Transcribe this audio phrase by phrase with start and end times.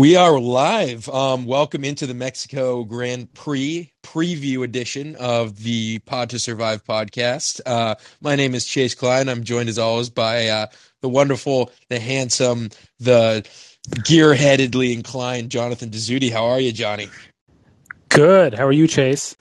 [0.00, 1.10] We are live.
[1.10, 7.60] Um, welcome into the Mexico Grand Prix preview edition of the Pod to Survive podcast.
[7.66, 9.28] Uh, my name is Chase Klein.
[9.28, 10.66] I'm joined as always by uh,
[11.02, 13.46] the wonderful, the handsome, the
[14.02, 16.32] gear-headedly inclined Jonathan Dezuti.
[16.32, 17.10] How are you, Johnny?
[18.08, 18.54] Good.
[18.54, 19.36] How are you, Chase?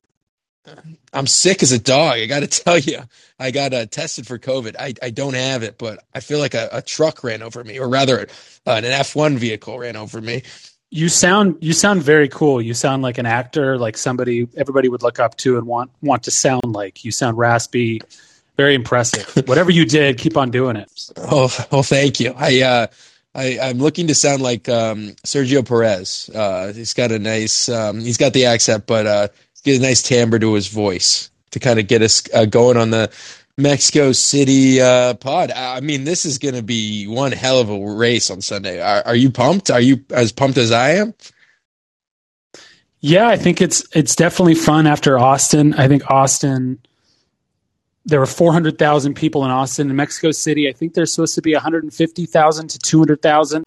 [1.13, 2.19] I'm sick as a dog.
[2.19, 2.99] I got to tell you,
[3.39, 4.75] I got uh, tested for COVID.
[4.79, 7.79] I, I don't have it, but I feel like a, a truck ran over me,
[7.79, 8.27] or rather,
[8.65, 10.43] uh, an F1 vehicle ran over me.
[10.91, 12.59] You sound you sound very cool.
[12.59, 16.23] You sound like an actor, like somebody everybody would look up to and want want
[16.23, 17.05] to sound like.
[17.05, 18.01] You sound raspy,
[18.57, 19.43] very impressive.
[19.47, 20.91] Whatever you did, keep on doing it.
[21.15, 22.33] Oh, well, thank you.
[22.35, 22.87] I uh,
[23.35, 26.29] I, I'm looking to sound like um, Sergio Perez.
[26.33, 29.27] Uh, he's got a nice, um, he's got the accent, but uh,
[29.63, 32.91] get a nice timbre to his voice to kind of get us uh, going on
[32.91, 33.11] the
[33.57, 35.51] Mexico City uh, pod.
[35.51, 38.81] I mean, this is going to be one hell of a race on Sunday.
[38.81, 39.69] Are, are, you pumped?
[39.69, 41.13] Are you as pumped as I am?
[43.01, 45.73] Yeah, I think it's it's definitely fun after Austin.
[45.75, 46.79] I think Austin.
[48.05, 49.89] There were 400,000 people in Austin.
[49.89, 53.65] In Mexico City, I think there's supposed to be 150,000 to 200,000,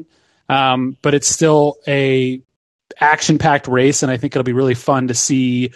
[0.49, 2.43] um, but it's still a
[3.01, 5.73] action-packed race, and I think it'll be really fun to see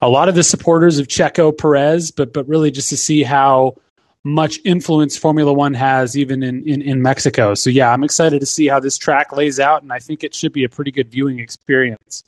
[0.00, 3.76] a lot of the supporters of Checo Perez, but but really just to see how
[4.24, 7.54] much influence Formula One has even in, in, in Mexico.
[7.54, 10.34] So yeah, I'm excited to see how this track lays out, and I think it
[10.34, 12.24] should be a pretty good viewing experience.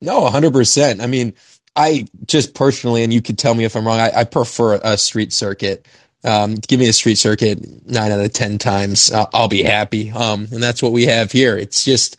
[0.00, 1.00] No, 100%.
[1.00, 1.34] I mean,
[1.76, 4.96] I just personally, and you could tell me if I'm wrong, I, I prefer a
[4.96, 5.86] street circuit.
[6.24, 9.10] Um, give me a street circuit nine out of 10 times.
[9.12, 10.10] Uh, I'll be happy.
[10.10, 11.56] Um, and that's what we have here.
[11.56, 12.16] It's just,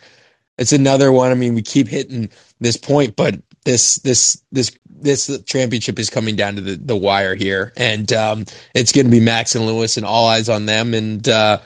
[0.58, 1.32] it's another one.
[1.32, 6.36] I mean, we keep hitting this point, but this this this this championship is coming
[6.36, 9.98] down to the, the wire here, and um, it's going to be Max and Lewis,
[9.98, 10.94] and all eyes on them.
[10.94, 11.60] And uh,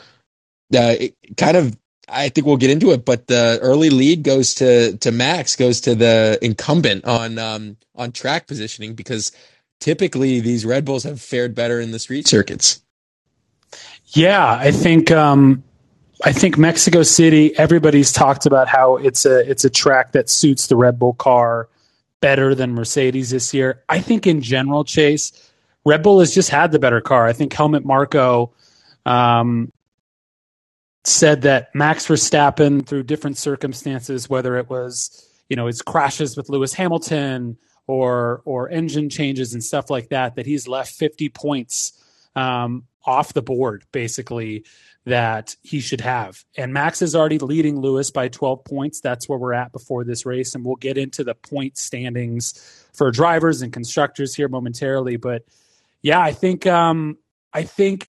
[0.76, 0.96] uh,
[1.38, 1.78] kind of,
[2.08, 5.82] I think we'll get into it, but the early lead goes to to Max, goes
[5.82, 9.32] to the incumbent on um, on track positioning because
[9.80, 12.82] typically these Red Bulls have fared better in the street circuits.
[14.08, 15.64] Yeah, I think um,
[16.24, 17.58] I think Mexico City.
[17.58, 21.68] Everybody's talked about how it's a it's a track that suits the Red Bull car
[22.22, 23.84] better than Mercedes this year.
[23.90, 25.32] I think in general, Chase,
[25.84, 27.26] Red Bull has just had the better car.
[27.26, 28.54] I think Helmut Marko
[29.06, 29.72] um,
[31.04, 36.50] said that Max Verstappen, through different circumstances, whether it was you know his crashes with
[36.50, 42.02] Lewis Hamilton or or engine changes and stuff like that, that he's left 50 points
[42.38, 44.66] um, off the board basically
[45.06, 46.44] that he should have.
[46.58, 49.00] And Max is already leading Lewis by 12 points.
[49.02, 50.56] That's where we're at before this race.
[50.56, 55.18] And we'll get into the point standings for drivers and constructors here momentarily.
[55.18, 55.44] But
[56.02, 57.18] yeah, I think um,
[57.54, 58.08] I think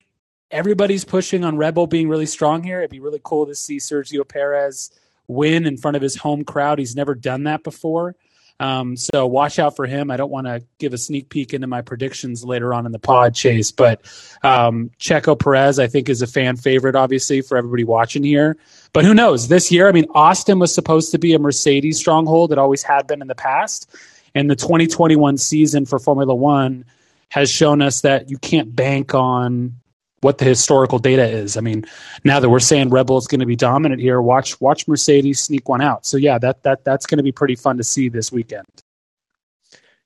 [0.51, 2.79] everybody's pushing on Red Bull being really strong here.
[2.79, 4.91] It'd be really cool to see Sergio Perez
[5.29, 6.79] win in front of his home crowd.
[6.79, 8.17] He's never done that before.
[8.59, 10.11] Um, so watch out for him.
[10.11, 12.99] I don't want to give a sneak peek into my predictions later on in the
[12.99, 14.01] pod chase, but
[14.43, 18.57] um, Checo Perez, I think, is a fan favorite, obviously, for everybody watching here.
[18.93, 19.49] But who knows?
[19.49, 22.51] This year, I mean, Austin was supposed to be a Mercedes stronghold.
[22.51, 23.95] It always had been in the past.
[24.35, 26.85] And the 2021 season for Formula One
[27.31, 29.77] has shown us that you can't bank on
[30.21, 31.57] what the historical data is.
[31.57, 31.85] I mean,
[32.25, 35.41] now that we're saying Red Bull is going to be dominant here, watch watch Mercedes
[35.41, 36.07] sneak one out.
[36.07, 38.67] So yeah, that that that's going to be pretty fun to see this weekend.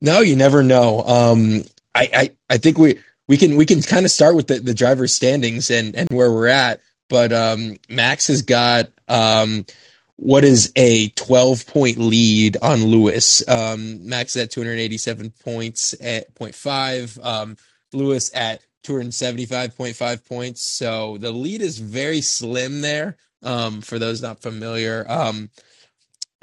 [0.01, 1.03] No, you never know.
[1.03, 2.99] Um, I, I I think we
[3.29, 6.33] we can we can kind of start with the, the driver's standings and and where
[6.33, 6.81] we're at.
[7.09, 9.67] But um, Max has got um,
[10.17, 13.47] what is a 12 point lead on Lewis.
[13.49, 17.25] Um, Max at 287 points at 0.5.
[17.25, 17.57] Um,
[17.93, 20.63] Lewis at 275.5 points.
[20.63, 23.17] So the lead is very slim there.
[23.43, 25.49] Um, for those not familiar, um,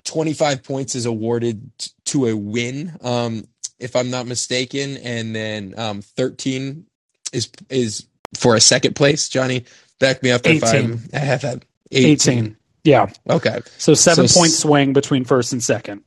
[0.05, 1.69] 25 points is awarded
[2.05, 3.47] to a win, um,
[3.77, 6.85] if I'm not mistaken, and then um, 13
[7.33, 9.29] is is for a second place.
[9.29, 9.65] Johnny,
[9.99, 10.55] back me up 18.
[10.55, 11.65] if I'm, I have that.
[11.91, 12.09] 18.
[12.11, 12.57] 18.
[12.83, 13.09] Yeah.
[13.29, 13.61] Okay.
[13.77, 16.03] So seven so point swing between first and second.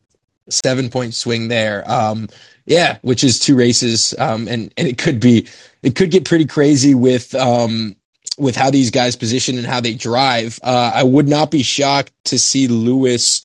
[0.49, 1.88] Seven point swing there.
[1.88, 2.28] Um,
[2.66, 5.46] yeah, which is two races, um, and and it could be
[5.82, 7.96] it could get pretty crazy with um,
[8.38, 10.58] with how these guys position and how they drive.
[10.62, 13.44] Uh, I would not be shocked to see Lewis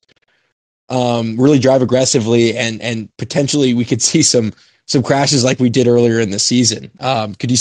[0.88, 4.52] um, really drive aggressively, and and potentially we could see some
[4.86, 6.90] some crashes like we did earlier in the season.
[7.00, 7.58] Um, could you?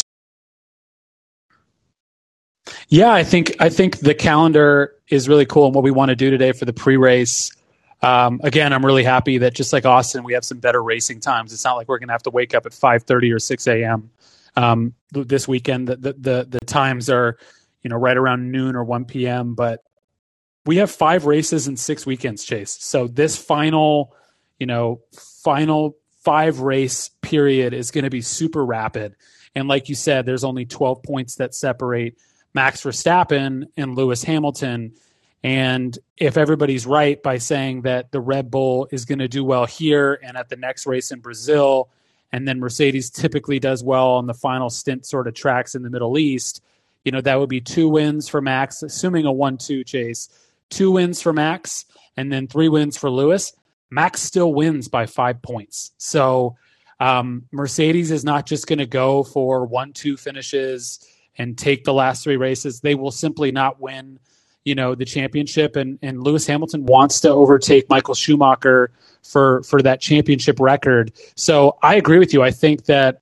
[2.90, 6.16] Yeah, I think I think the calendar is really cool, and what we want to
[6.16, 7.52] do today for the pre-race
[8.06, 11.52] um, again, I'm really happy that just like Austin, we have some better racing times.
[11.52, 14.12] It's not like we're going to have to wake up at 5:30 or 6 a.m.
[14.58, 15.88] Um, this weekend.
[15.88, 17.38] The, the, the the times are,
[17.84, 19.56] you know, right around noon or 1 p.m.
[19.56, 19.82] But
[20.66, 22.78] we have five races in six weekends, Chase.
[22.80, 24.16] So this final,
[24.60, 25.02] you know,
[25.44, 29.16] final five race period is going to be super rapid.
[29.56, 32.18] And like you said, there's only 12 points that separate
[32.54, 34.94] Max Verstappen and Lewis Hamilton.
[35.44, 39.66] And if everybody's right by saying that the Red Bull is going to do well
[39.66, 41.90] here and at the next race in Brazil,
[42.36, 45.90] and then Mercedes typically does well on the final stint sort of tracks in the
[45.90, 46.62] Middle East,
[47.06, 50.28] you know, that would be two wins for Max, assuming a 1 2 chase,
[50.70, 51.86] two wins for Max,
[52.18, 53.54] and then three wins for Lewis.
[53.90, 55.94] Max still wins by five points.
[55.98, 56.58] So
[57.00, 61.94] um, Mercedes is not just going to go for one, two finishes and take the
[61.94, 62.82] last three races.
[62.82, 64.20] They will simply not win,
[64.66, 65.76] you know, the championship.
[65.76, 68.92] And and Lewis Hamilton wants to overtake Michael Schumacher
[69.24, 71.14] for for that championship record.
[71.36, 72.44] So I agree with you.
[72.44, 73.22] I think that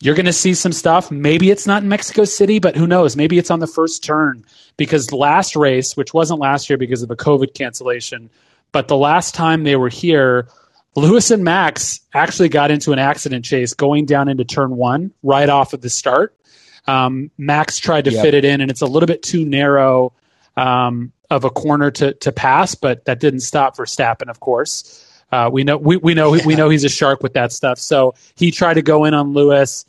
[0.00, 1.10] you're going to see some stuff.
[1.10, 3.16] Maybe it's not in Mexico City, but who knows?
[3.16, 4.44] Maybe it's on the first turn
[4.76, 8.28] because last race, which wasn't last year because of the COVID cancellation,
[8.72, 10.48] but the last time they were here,
[10.96, 15.48] Lewis and Max actually got into an accident chase going down into turn one right
[15.48, 16.34] off of the start.
[16.86, 18.22] Um, Max tried to yep.
[18.22, 20.12] fit it in, and it's a little bit too narrow
[20.56, 25.02] um, of a corner to to pass, but that didn't stop for Verstappen, of course.
[25.32, 26.46] Uh, we know we, we know yeah.
[26.46, 27.78] we know he's a shark with that stuff.
[27.78, 29.84] So he tried to go in on Lewis.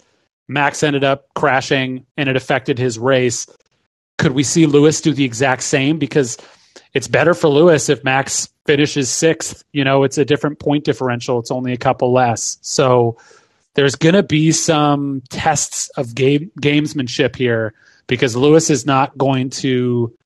[0.47, 3.47] Max ended up crashing, and it affected his race.
[4.17, 5.99] Could we see Lewis do the exact same?
[5.99, 6.37] Because
[6.93, 9.63] it's better for Lewis if Max finishes sixth.
[9.73, 11.37] You know, it's a different point differential.
[11.39, 12.57] It's only a couple less.
[12.61, 13.17] So
[13.75, 17.73] there's going to be some tests of game gamesmanship here
[18.07, 20.17] because Lewis is not going to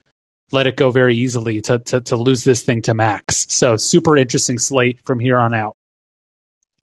[0.52, 3.48] let it go very easily to, to, to lose this thing to Max.
[3.50, 5.76] So super interesting slate from here on out.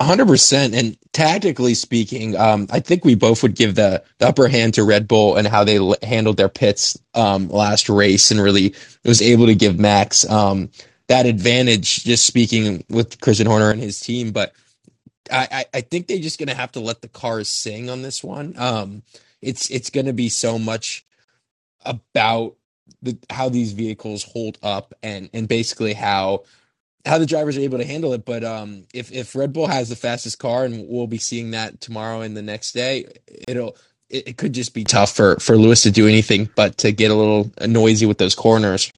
[0.00, 4.74] 100% and tactically speaking um, i think we both would give the, the, upper hand
[4.74, 8.72] to red bull and how they l- handled their pits um, last race and really
[9.04, 10.70] was able to give max um,
[11.08, 14.52] that advantage just speaking with christian horner and his team but
[15.30, 18.22] I, I think they're just going to have to let the cars sing on this
[18.22, 18.54] one.
[18.56, 19.02] Um,
[19.40, 21.04] it's it's going to be so much
[21.84, 22.56] about
[23.02, 26.44] the how these vehicles hold up and and basically how
[27.04, 28.24] how the drivers are able to handle it.
[28.24, 31.80] But um, if if Red Bull has the fastest car, and we'll be seeing that
[31.80, 33.06] tomorrow and the next day,
[33.46, 33.76] it'll
[34.10, 37.10] it, it could just be tough for for Lewis to do anything but to get
[37.10, 38.92] a little noisy with those corners.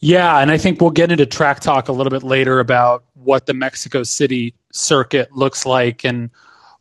[0.00, 3.46] Yeah, and I think we'll get into track talk a little bit later about what
[3.46, 6.30] the Mexico City circuit looks like and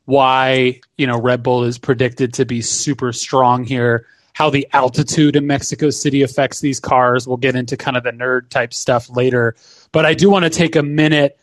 [0.06, 4.06] why, you know, Red Bull is predicted to be super strong here,
[4.37, 7.27] how the altitude in Mexico City affects these cars.
[7.27, 9.55] We'll get into kind of the nerd type stuff later.
[9.91, 11.39] But I do want to take a minute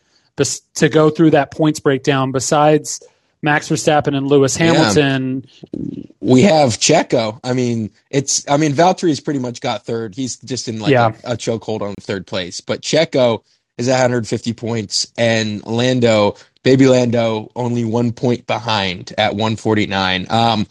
[0.75, 3.03] to go through that points breakdown besides
[3.41, 5.45] Max Verstappen and Lewis Hamilton.
[5.73, 6.03] Yeah.
[6.21, 7.37] We have Checo.
[7.43, 10.15] I mean, it's I mean Valtteri's pretty much got third.
[10.15, 11.11] He's just in like yeah.
[11.25, 12.61] a, a chokehold on third place.
[12.61, 13.43] But Checo
[13.77, 20.27] is 150 points, and Lando, baby Lando, only one point behind at 149.
[20.29, 20.65] Um,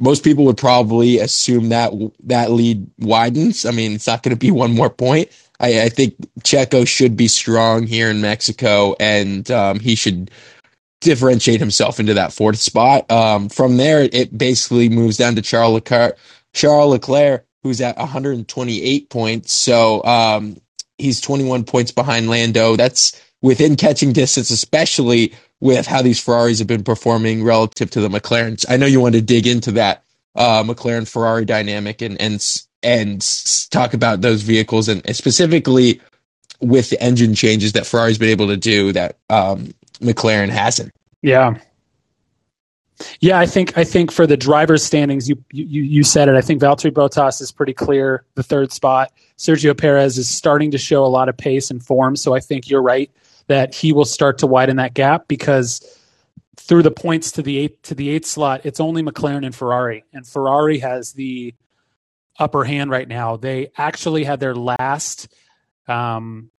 [0.00, 1.92] most people would probably assume that
[2.24, 3.64] that lead widens.
[3.64, 5.30] I mean, it's not going to be one more point.
[5.60, 10.30] I, I, think Checo should be strong here in Mexico, and um, he should
[11.02, 13.10] differentiate himself into that fourth spot.
[13.10, 16.18] Um, from there, it basically moves down to Charles Leclerc,
[16.54, 19.52] Charles Leclerc, who's at 128 points.
[19.52, 20.56] So um,
[20.96, 22.76] he's 21 points behind Lando.
[22.76, 28.08] That's within catching distance, especially with how these Ferraris have been performing relative to the
[28.08, 28.64] McLarens.
[28.68, 30.02] I know you want to dig into that
[30.34, 33.20] uh, McLaren Ferrari dynamic and and and
[33.70, 36.00] talk about those vehicles and specifically
[36.60, 40.92] with the engine changes that Ferrari's been able to do that um, McLaren hasn't.
[41.22, 41.58] Yeah.
[43.20, 46.34] Yeah, I think I think for the drivers' standings, you you you said it.
[46.34, 49.10] I think Valtteri Bottas is pretty clear, the third spot.
[49.38, 52.68] Sergio Perez is starting to show a lot of pace and form, so I think
[52.68, 53.10] you're right
[53.50, 55.80] that he will start to widen that gap because
[56.56, 60.24] through the points to the to the eighth slot, it's only McLaren and Ferrari, and
[60.24, 61.52] Ferrari has the
[62.38, 63.36] upper hand right now.
[63.36, 65.34] They actually had their last
[65.88, 66.52] um,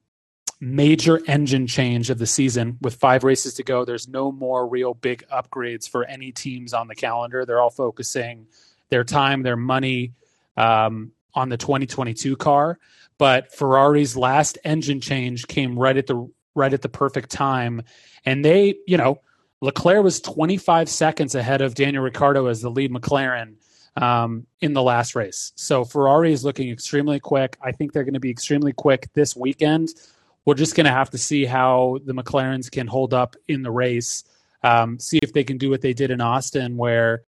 [0.61, 3.85] major engine change of the season with five races to go.
[3.85, 7.45] There's no more real big upgrades for any teams on the calendar.
[7.45, 8.49] They're all focusing
[8.89, 10.15] their time, their money
[10.57, 12.81] um, on the 2022 car.
[13.17, 17.83] But Ferrari's last engine change came right at the right at the perfect time,
[18.25, 19.21] and they, you know,
[19.61, 23.57] Leclerc was 25 seconds ahead of Daniel Ricciardo as the lead McLaren
[24.01, 25.53] um, in the last race.
[25.55, 27.59] So Ferrari is looking extremely quick.
[27.63, 29.91] I think they're going to be extremely quick this weekend
[30.45, 33.71] we're just going to have to see how the McLarens can hold up in the
[33.71, 34.25] race.
[34.63, 37.23] Um, see if they can do what they did in Austin, where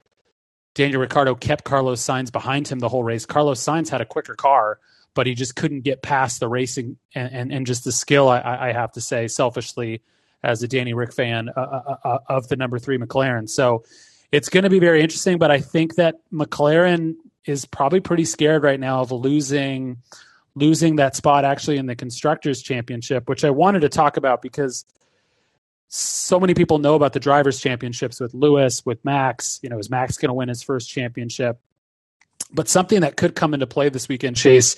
[0.75, 3.25] Daniel Ricciardo kept Carlos Sainz behind him the whole race.
[3.25, 4.79] Carlos Sainz had a quicker car,
[5.15, 8.41] but he just couldn't get past the racing and, and, and just the skill, I,
[8.41, 10.03] I, have to say, selfishly,
[10.43, 13.49] as a Danny Rick fan uh, uh, uh, of the number three McLaren.
[13.49, 13.85] So
[14.33, 17.15] it's going to be very interesting, but I think that McLaren
[17.45, 19.99] is probably pretty scared right now of losing
[20.55, 24.85] losing that spot actually in the constructors championship which i wanted to talk about because
[25.89, 29.91] so many people know about the drivers championships with lewis with max you know is
[29.91, 31.59] max going to win his first championship
[32.53, 34.77] but something that could come into play this weekend, Chase,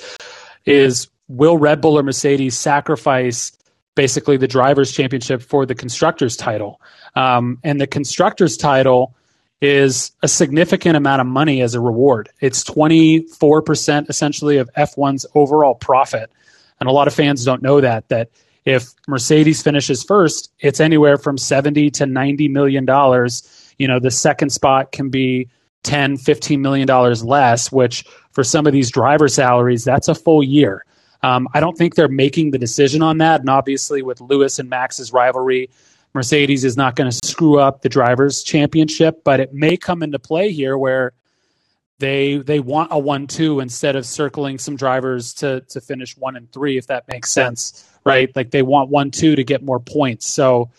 [0.64, 3.52] is will Red Bull or Mercedes sacrifice
[3.94, 6.80] basically the drivers' championship for the constructors' title?
[7.14, 9.14] Um, and the constructors' title
[9.60, 12.28] is a significant amount of money as a reward.
[12.40, 16.30] It's 24% essentially of F1's overall profit.
[16.80, 18.30] And a lot of fans don't know that, that
[18.64, 23.42] if Mercedes finishes first, it's anywhere from 70 to 90 million dollars.
[23.78, 25.48] You know, the second spot can be
[25.84, 30.42] 10 15 million dollars less which for some of these driver salaries that's a full
[30.42, 30.84] year.
[31.22, 33.40] Um, i don't think they're making the decision on that.
[33.40, 35.70] And obviously with lewis and max's rivalry
[36.14, 40.18] mercedes is not going to screw up the drivers championship but it may come into
[40.18, 41.12] play here where
[42.00, 46.36] they they want a one two instead of circling some drivers to to finish one
[46.36, 48.34] and three if that makes sense right?
[48.36, 50.26] Like they want one two to get more points.
[50.26, 50.70] So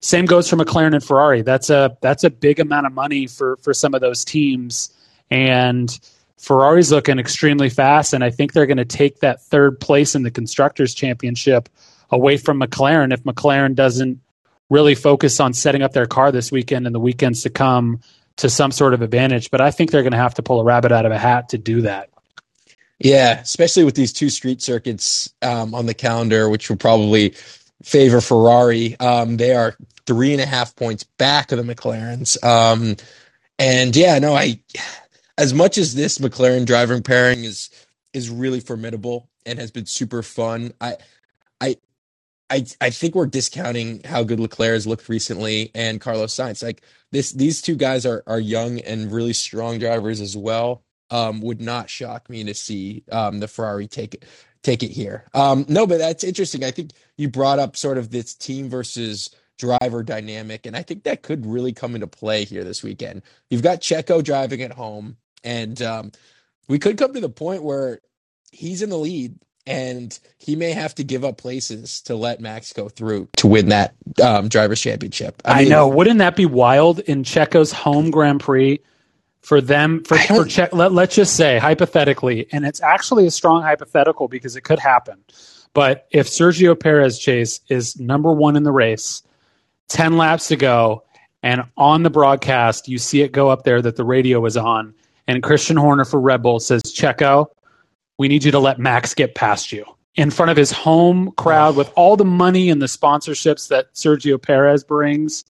[0.00, 1.42] same goes for McLaren and Ferrari.
[1.42, 4.92] That's a that's a big amount of money for for some of those teams,
[5.30, 5.98] and
[6.38, 8.12] Ferrari's looking extremely fast.
[8.12, 11.68] And I think they're going to take that third place in the constructors' championship
[12.10, 14.20] away from McLaren if McLaren doesn't
[14.68, 18.00] really focus on setting up their car this weekend and the weekends to come
[18.36, 19.50] to some sort of advantage.
[19.50, 21.50] But I think they're going to have to pull a rabbit out of a hat
[21.50, 22.10] to do that.
[22.98, 27.34] Yeah, especially with these two street circuits um, on the calendar, which will probably
[27.82, 28.98] favor Ferrari.
[29.00, 32.42] Um, they are three and a half points back of the McLarens.
[32.44, 32.96] Um,
[33.58, 34.60] and yeah, no, I
[35.38, 37.70] as much as this McLaren driving pairing is
[38.12, 40.72] is really formidable and has been super fun.
[40.80, 40.96] I
[41.60, 41.76] I
[42.50, 46.62] I I think we're discounting how good Leclerc has looked recently and Carlos Sainz.
[46.62, 50.82] Like this, these two guys are are young and really strong drivers as well.
[51.10, 54.24] Um, would not shock me to see um, the Ferrari take it
[54.66, 55.24] take it here.
[55.32, 56.64] Um, no, but that's interesting.
[56.64, 61.04] I think you brought up sort of this team versus driver dynamic, and I think
[61.04, 63.22] that could really come into play here this weekend.
[63.48, 66.12] You've got Checo driving at home, and um,
[66.68, 68.00] we could come to the point where
[68.50, 72.72] he's in the lead and he may have to give up places to let Max
[72.72, 75.42] go through to win that um, drivers championship.
[75.44, 75.88] I, mean, I, know.
[75.88, 78.80] Wouldn't that be wild in Checo's home Grand Prix?
[79.46, 83.62] For them for, for check let, let's just say hypothetically and it's actually a strong
[83.62, 85.22] hypothetical because it could happen
[85.72, 89.22] but if sergio perez chase is number one in the race
[89.88, 91.04] 10 laps to go
[91.44, 94.92] and on the broadcast you see it go up there that the radio is on
[95.28, 97.46] and christian horner for red bull says checo
[98.18, 99.84] we need you to let max get past you
[100.16, 104.40] in front of his home crowd with all the money and the sponsorships that sergio
[104.40, 105.44] perez brings.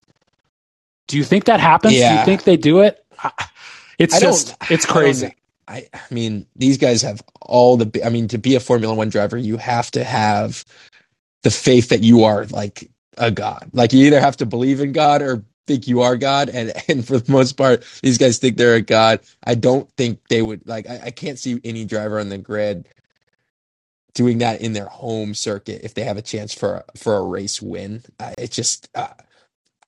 [1.06, 1.94] Do you think that happens?
[1.94, 2.12] Yeah.
[2.12, 3.06] do you think they do it
[3.98, 5.34] it's just it's crazy.
[5.68, 8.04] I, I mean, these guys have all the.
[8.04, 10.64] I mean, to be a Formula One driver, you have to have
[11.42, 13.70] the faith that you are like a god.
[13.72, 17.06] Like you either have to believe in God or think you are God, and and
[17.06, 19.20] for the most part, these guys think they're a god.
[19.44, 20.88] I don't think they would like.
[20.88, 22.88] I, I can't see any driver on the grid
[24.14, 27.60] doing that in their home circuit if they have a chance for for a race
[27.60, 28.02] win.
[28.18, 29.08] Uh, it's just uh,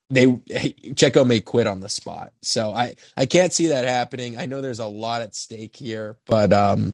[0.09, 2.33] they Checo may quit on the spot.
[2.41, 4.37] So I I can't see that happening.
[4.37, 6.93] I know there's a lot at stake here, but um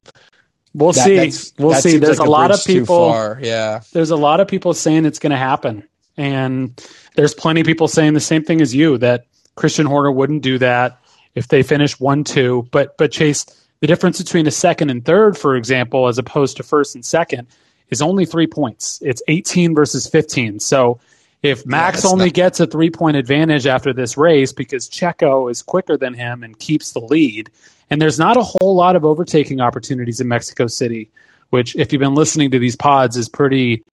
[0.74, 1.52] we'll that, see.
[1.58, 1.98] We'll that see.
[1.98, 3.80] There's like a, a lot of people Yeah.
[3.92, 5.88] There's a lot of people saying it's going to happen.
[6.18, 6.82] And
[7.14, 10.58] there's plenty of people saying the same thing as you that Christian Horner wouldn't do
[10.58, 10.98] that
[11.34, 13.44] if they finish 1-2, but but Chase
[13.80, 17.46] the difference between a second and third, for example, as opposed to first and second,
[17.90, 19.00] is only three points.
[19.02, 20.60] It's 18 versus 15.
[20.60, 20.98] So
[21.42, 25.50] if Max yeah, only not- gets a three point advantage after this race because Checo
[25.50, 27.50] is quicker than him and keeps the lead,
[27.90, 31.10] and there's not a whole lot of overtaking opportunities in Mexico City,
[31.50, 33.84] which, if you've been listening to these pods, is pretty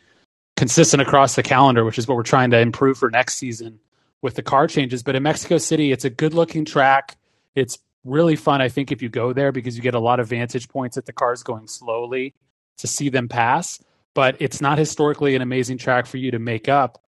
[0.56, 3.80] consistent across the calendar, which is what we're trying to improve for next season
[4.22, 5.04] with the car changes.
[5.04, 7.18] But in Mexico City, it's a good looking track.
[7.56, 10.28] It's really fun, I think, if you go there because you get a lot of
[10.28, 12.34] vantage points at the cars going slowly
[12.78, 13.80] to see them pass.
[14.14, 17.03] But it's not historically an amazing track for you to make up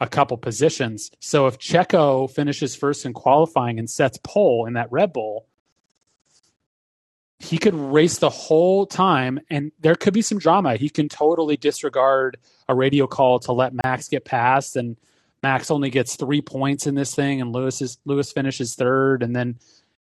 [0.00, 1.10] a couple positions.
[1.20, 5.46] So if Checo finishes first in qualifying and sets pole in that Red Bull,
[7.38, 10.76] he could race the whole time and there could be some drama.
[10.76, 12.38] He can totally disregard
[12.68, 14.96] a radio call to let Max get past and
[15.42, 19.36] Max only gets 3 points in this thing and Lewis is Lewis finishes third and
[19.36, 19.58] then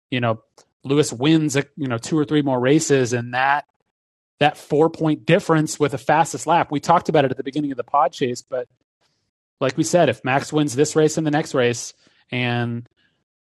[0.10, 0.42] you know
[0.84, 3.66] Lewis wins you know two or three more races and that
[4.40, 6.72] that four point difference with the fastest lap.
[6.72, 8.68] We talked about it at the beginning of the pod chase, but
[9.60, 11.94] like we said, if Max wins this race and the next race,
[12.32, 12.88] and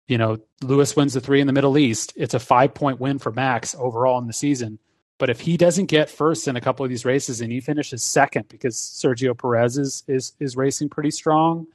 [0.07, 3.19] you know Lewis wins the three in the Middle East, it's a five point win
[3.19, 4.79] for Max overall in the season.
[5.17, 8.01] But if he doesn't get first in a couple of these races and he finishes
[8.01, 11.67] second because Sergio Perez is is is racing pretty strong,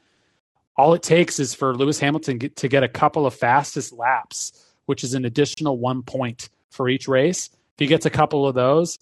[0.76, 4.66] all it takes is for Lewis Hamilton get, to get a couple of fastest laps,
[4.86, 7.48] which is an additional one point for each race.
[7.74, 8.98] If he gets a couple of those,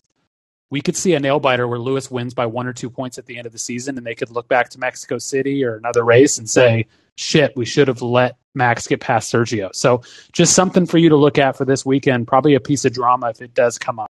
[0.75, 3.27] we could see a nail biter where Lewis wins by one or two points at
[3.27, 6.05] the end of the season, and they could look back to Mexico City or another
[6.05, 10.03] race and say, "Shit, we should have let Max get past Sergio." So,
[10.33, 12.27] just something for you to look at for this weekend.
[12.27, 14.11] Probably a piece of drama if it does come up.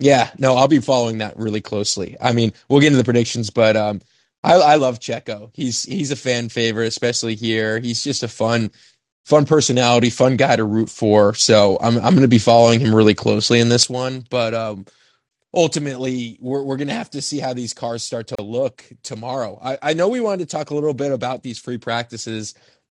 [0.00, 2.16] Yeah, no, I'll be following that really closely.
[2.20, 4.00] I mean, we'll get into the predictions, but um,
[4.42, 5.50] I, I love Checo.
[5.52, 7.78] He's he's a fan favorite, especially here.
[7.78, 8.72] He's just a fun,
[9.24, 11.32] fun personality, fun guy to root for.
[11.34, 14.26] So I'm I'm going to be following him really closely in this one.
[14.28, 14.86] But um,
[15.54, 19.58] ultimately, we're we're going to have to see how these cars start to look tomorrow.
[19.62, 22.54] I, I know we wanted to talk a little bit about these free practices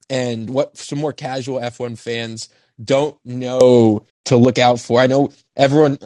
[0.10, 2.50] and what some more casual F1 fans
[2.84, 5.00] don't know to look out for.
[5.00, 6.00] I know everyone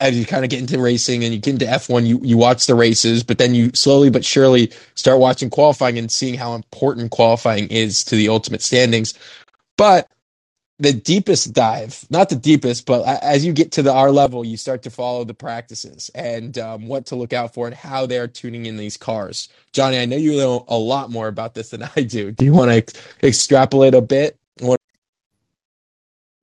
[0.00, 2.66] as you kind of get into racing and you get into F1, you, you watch
[2.66, 7.10] the races, but then you slowly but surely start watching qualifying and seeing how important
[7.10, 9.14] qualifying is to the ultimate standings.
[9.76, 10.08] But
[10.78, 14.56] the deepest dive, not the deepest, but as you get to the R level, you
[14.56, 18.28] start to follow the practices and um, what to look out for and how they're
[18.28, 19.48] tuning in these cars.
[19.72, 22.30] Johnny, I know you know a lot more about this than I do.
[22.32, 24.36] Do you want to ex- extrapolate a bit?
[24.60, 24.80] What-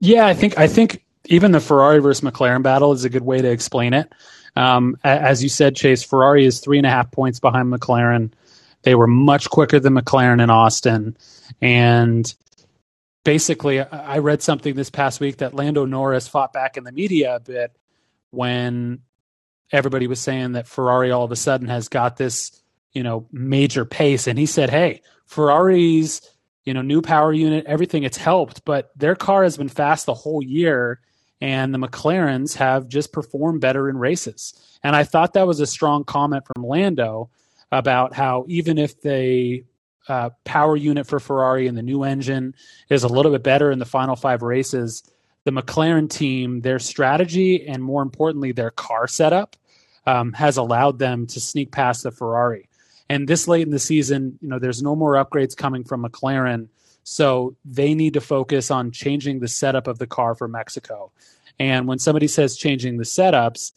[0.01, 3.41] yeah, I think I think even the Ferrari versus McLaren battle is a good way
[3.41, 4.11] to explain it.
[4.55, 8.31] Um, as you said, Chase, Ferrari is three and a half points behind McLaren.
[8.83, 11.17] They were much quicker than McLaren in Austin.
[11.61, 12.33] And
[13.25, 17.35] basically, I read something this past week that Lando Norris fought back in the media
[17.35, 17.75] a bit
[18.29, 19.01] when
[19.71, 22.61] everybody was saying that Ferrari all of a sudden has got this,
[22.93, 24.27] you know, major pace.
[24.27, 26.21] And he said, hey, Ferrari's,
[26.63, 30.13] you know, new power unit, everything, it's helped, but their car has been fast the
[30.13, 31.01] whole year
[31.41, 34.53] and the McLarens have just performed better in races.
[34.83, 37.29] And I thought that was a strong comment from Lando
[37.71, 39.65] about how even if the
[40.07, 42.55] uh, power unit for Ferrari and the new engine
[42.89, 45.03] is a little bit better in the final five races,
[45.43, 49.55] the McLaren team, their strategy and more importantly, their car setup
[50.05, 52.69] um, has allowed them to sneak past the Ferrari.
[53.09, 56.67] And this late in the season, you know, there's no more upgrades coming from McLaren.
[57.03, 61.11] So they need to focus on changing the setup of the car for Mexico.
[61.59, 63.71] And when somebody says changing the setups,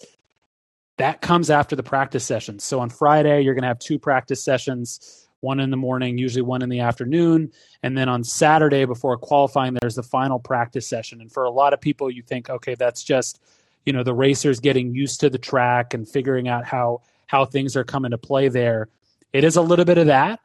[0.97, 2.65] that comes after the practice sessions.
[2.65, 6.43] So on Friday, you're going to have two practice sessions one in the morning, usually
[6.43, 7.53] one in the afternoon.
[7.83, 11.21] And then on Saturday before qualifying, there's the final practice session.
[11.21, 13.41] And for a lot of people, you think, okay, that's just,
[13.87, 17.77] you know, the racers getting used to the track and figuring out how how things
[17.77, 18.89] are coming to play there.
[19.33, 20.41] It is a little bit of that,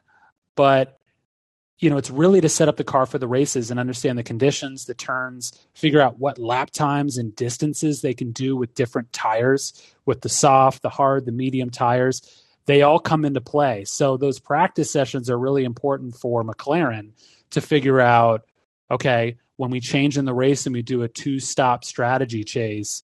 [0.54, 0.98] but
[1.78, 4.22] you know, it's really to set up the car for the races and understand the
[4.22, 9.12] conditions, the turns, figure out what lap times and distances they can do with different
[9.12, 9.72] tires,
[10.06, 12.43] with the soft, the hard, the medium tires.
[12.66, 13.84] They all come into play.
[13.84, 17.10] So those practice sessions are really important for McLaren
[17.50, 18.46] to figure out,
[18.90, 23.02] okay, when we change in the race and we do a two stop strategy chase,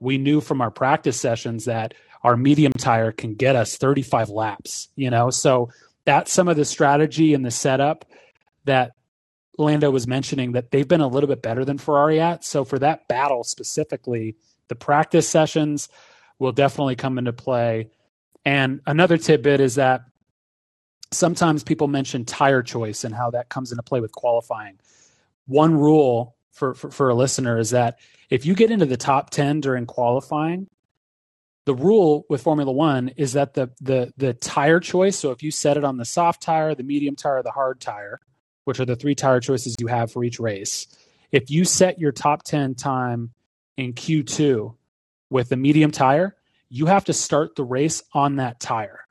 [0.00, 4.88] we knew from our practice sessions that our medium tire can get us 35 laps,
[4.96, 5.30] you know?
[5.30, 5.70] So
[6.04, 8.04] that's some of the strategy and the setup
[8.64, 8.92] that
[9.56, 12.44] Lando was mentioning that they've been a little bit better than Ferrari at.
[12.44, 14.36] So for that battle specifically,
[14.68, 15.88] the practice sessions
[16.38, 17.88] will definitely come into play.
[18.48, 20.04] And another tidbit is that
[21.12, 24.78] sometimes people mention tire choice and how that comes into play with qualifying.
[25.44, 27.98] One rule for, for, for a listener is that
[28.30, 30.66] if you get into the top 10 during qualifying,
[31.66, 35.18] the rule with Formula One is that the the the tire choice.
[35.18, 38.18] So if you set it on the soft tire, the medium tire, the hard tire,
[38.64, 40.86] which are the three tire choices you have for each race,
[41.32, 43.32] if you set your top ten time
[43.76, 44.74] in Q two
[45.28, 46.37] with the medium tire,
[46.70, 49.06] you have to start the race on that tire.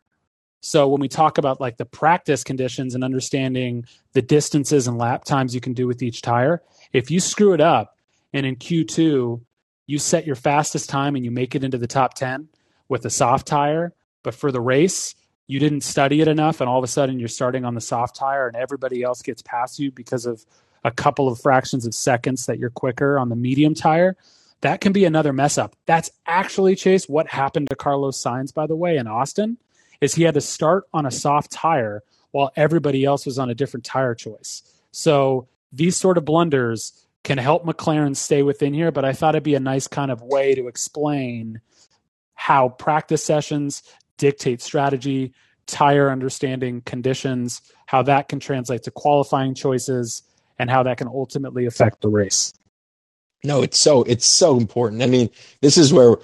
[0.62, 5.24] So when we talk about like the practice conditions and understanding the distances and lap
[5.24, 6.62] times you can do with each tire,
[6.94, 7.98] if you screw it up
[8.34, 9.42] and in Q2
[9.86, 12.50] you set your fastest time and you make it into the top 10
[12.90, 13.94] with a soft tire,
[14.24, 15.16] but for the race,
[15.48, 18.16] you didn't study it enough and all of a sudden you're starting on the soft
[18.16, 20.46] tire and everybody else gets past you because of
[20.84, 24.18] a couple of fractions of seconds that you're quicker on the medium tire
[24.62, 28.68] that can be another mess up that's actually chase what happened to carlos sainz by
[28.68, 29.58] the way in austin
[30.02, 33.56] is he had to start on a soft tire while everybody else was on a
[33.56, 39.04] different tire choice so these sort of blunders can help McLaren stay within here, but
[39.04, 41.60] I thought it'd be a nice kind of way to explain
[42.36, 43.84] how practice sessions
[44.18, 45.34] dictate strategy,
[45.66, 50.24] tire understanding conditions, how that can translate to qualifying choices,
[50.58, 52.54] and how that can ultimately affect the race.
[53.48, 55.02] No, it's so it's so important.
[55.02, 55.30] I mean,
[55.62, 56.18] this is where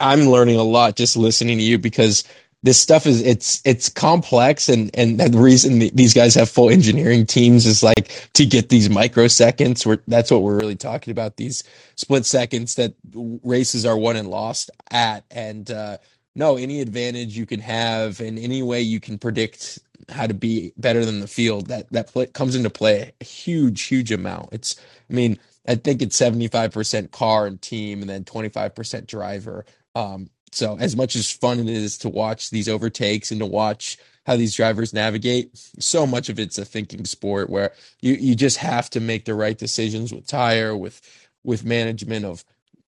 [0.00, 2.24] I'm learning a lot just listening to you because
[2.62, 7.26] this stuff is it's it's complex and and the reason these guys have full engineering
[7.26, 9.84] teams is like to get these microseconds.
[9.84, 11.64] Where that's what we're really talking about these
[11.96, 12.94] split seconds that
[13.42, 15.24] races are won and lost at.
[15.32, 15.98] And uh
[16.36, 20.72] no any advantage you can have in any way you can predict how to be
[20.76, 24.50] better than the field that that comes into play a huge huge amount.
[24.52, 24.76] It's
[25.10, 29.64] i mean i think it's 75% car and team and then 25% driver.
[29.94, 33.98] Um so as much as fun it is to watch these overtakes and to watch
[34.26, 38.58] how these drivers navigate, so much of it's a thinking sport where you, you just
[38.58, 41.00] have to make the right decisions with tire, with
[41.42, 42.44] with management of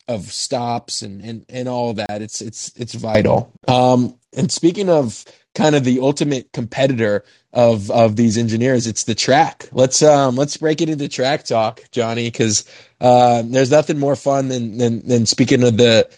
[0.09, 2.21] of stops and and and all that.
[2.21, 3.53] It's it's it's vital.
[3.67, 5.23] Um, and speaking of
[5.55, 9.69] kind of the ultimate competitor of of these engineers, it's the track.
[9.71, 12.65] Let's um let's break it into track talk, Johnny, because
[12.99, 16.09] uh, there's nothing more fun than than than speaking of the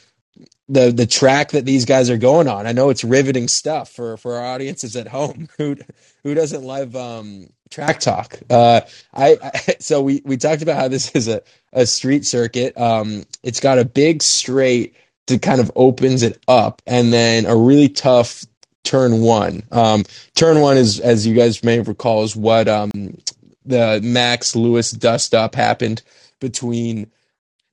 [0.71, 2.65] the the track that these guys are going on.
[2.65, 5.49] I know it's riveting stuff for for our audiences at home.
[5.57, 5.75] Who
[6.23, 8.39] who doesn't love um, track talk?
[8.49, 8.81] Uh,
[9.13, 11.41] I, I, so we we talked about how this is a
[11.73, 12.77] a street circuit.
[12.77, 14.95] Um, it's got a big straight
[15.27, 18.45] to kind of opens it up, and then a really tough
[18.83, 19.63] turn one.
[19.71, 20.05] Um,
[20.35, 23.17] turn one is, as you guys may recall, is what um,
[23.65, 26.01] the Max Lewis dust up happened
[26.39, 27.11] between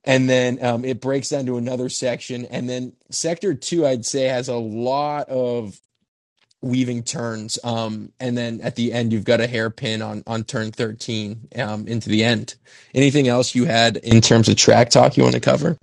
[0.09, 2.45] and then um, it breaks down to another section.
[2.47, 5.79] And then sector two i'd say has a lot of
[6.61, 7.59] weaving turns.
[7.63, 11.87] Um, and then at the end you've got a hairpin on on turn 13 um,
[11.87, 12.55] into the end.
[12.95, 15.77] Anything else you had in terms of track talk you want to cover?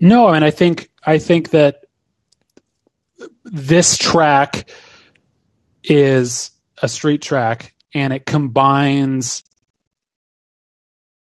[0.00, 1.84] No I mean, i think i think that
[3.44, 4.68] this track
[5.84, 6.50] is
[6.82, 9.44] a street track and it combines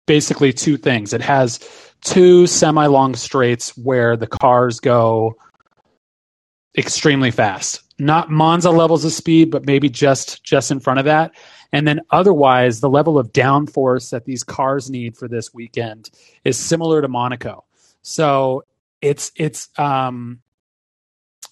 [0.06, 1.12] basically two things.
[1.12, 1.58] It has
[2.04, 5.36] two semi long straights where the cars go
[6.76, 7.82] extremely fast.
[7.98, 11.32] Not Monza levels of speed, but maybe just just in front of that.
[11.72, 16.10] And then otherwise, the level of downforce that these cars need for this weekend
[16.44, 17.64] is similar to Monaco.
[18.02, 18.64] So
[19.00, 20.40] it's it's um,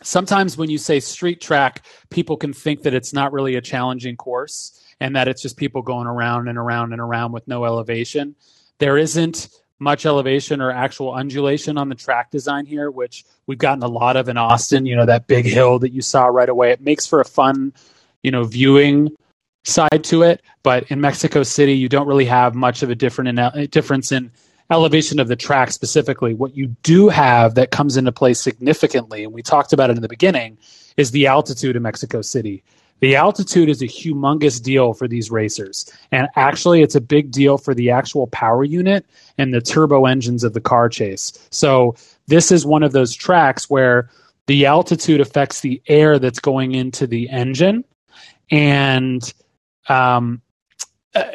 [0.02, 4.16] sometimes when you say street track, people can think that it's not really a challenging
[4.16, 8.34] course and that it's just people going around and around and around with no elevation.
[8.78, 9.48] There isn't
[9.82, 14.16] much elevation or actual undulation on the track design here, which we've gotten a lot
[14.16, 14.86] of in Austin.
[14.86, 16.70] You know, that big hill that you saw right away.
[16.70, 17.72] It makes for a fun,
[18.22, 19.14] you know, viewing
[19.64, 20.42] side to it.
[20.62, 24.12] But in Mexico City, you don't really have much of a different in, uh, difference
[24.12, 24.30] in
[24.70, 26.34] elevation of the track specifically.
[26.34, 30.02] What you do have that comes into play significantly, and we talked about it in
[30.02, 30.58] the beginning,
[30.96, 32.62] is the altitude in Mexico City.
[33.02, 35.92] The altitude is a humongous deal for these racers.
[36.12, 39.04] And actually, it's a big deal for the actual power unit
[39.36, 41.32] and the turbo engines of the car chase.
[41.50, 41.96] So,
[42.28, 44.08] this is one of those tracks where
[44.46, 47.84] the altitude affects the air that's going into the engine.
[48.52, 49.20] And
[49.88, 50.40] um,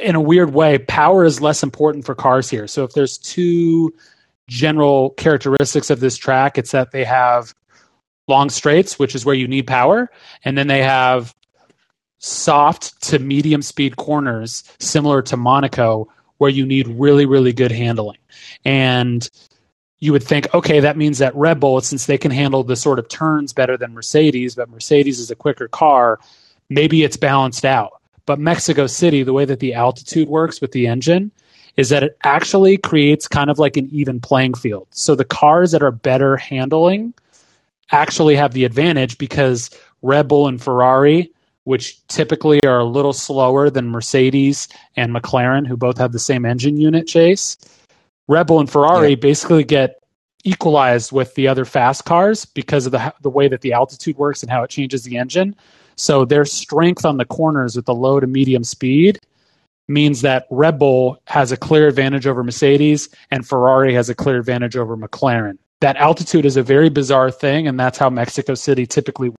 [0.02, 2.68] in a weird way, power is less important for cars here.
[2.68, 3.94] So, if there's two
[4.48, 7.54] general characteristics of this track, it's that they have
[8.30, 10.10] long straights, which is where you need power,
[10.46, 11.36] and then they have
[12.20, 18.18] soft to medium speed corners similar to Monaco where you need really really good handling.
[18.66, 19.28] And
[20.00, 23.00] you would think okay that means that Red Bull since they can handle the sort
[23.00, 26.20] of turns better than Mercedes but Mercedes is a quicker car
[26.70, 27.94] maybe it's balanced out.
[28.26, 31.32] But Mexico City the way that the altitude works with the engine
[31.78, 34.88] is that it actually creates kind of like an even playing field.
[34.90, 37.14] So the cars that are better handling
[37.92, 39.70] actually have the advantage because
[40.02, 41.32] Red Bull and Ferrari
[41.68, 46.46] which typically are a little slower than Mercedes and McLaren, who both have the same
[46.46, 47.58] engine unit chase.
[48.30, 49.16] Red Bull and Ferrari yeah.
[49.16, 50.02] basically get
[50.46, 54.42] equalized with the other fast cars because of the the way that the altitude works
[54.42, 55.54] and how it changes the engine.
[55.98, 59.20] So their strength on the corners with the low to medium speed
[59.90, 64.40] means that Red Bull has a clear advantage over Mercedes and Ferrari has a clear
[64.40, 65.58] advantage over McLaren.
[65.82, 69.32] That altitude is a very bizarre thing, and that's how Mexico City typically